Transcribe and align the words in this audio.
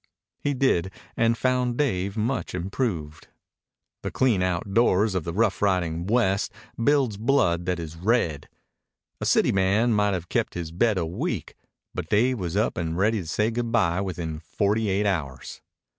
He 0.39 0.55
did, 0.55 0.91
and 1.15 1.37
found 1.37 1.77
Dave 1.77 2.17
much 2.17 2.55
improved. 2.55 3.27
The 4.01 4.09
clean 4.09 4.41
outdoors 4.41 5.13
of 5.13 5.25
the 5.25 5.31
rough 5.31 5.61
riding 5.61 6.07
West 6.07 6.51
builds 6.83 7.17
blood 7.17 7.67
that 7.67 7.77
is 7.79 7.97
red. 7.97 8.49
A 9.19 9.27
city 9.27 9.51
man 9.51 9.93
might 9.93 10.15
have 10.15 10.27
kept 10.27 10.55
his 10.55 10.71
bed 10.71 10.97
a 10.97 11.05
week, 11.05 11.53
but 11.93 12.09
Dave 12.09 12.39
was 12.39 12.57
up 12.57 12.79
and 12.79 12.97
ready 12.97 13.21
to 13.21 13.27
say 13.27 13.51
good 13.51 13.71
bye 13.71 14.01
within 14.01 14.39
forty 14.39 14.89
eight 14.89 15.05
hours. 15.05 15.61